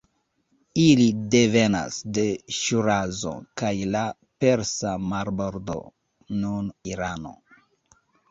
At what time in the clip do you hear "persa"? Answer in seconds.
4.45-4.95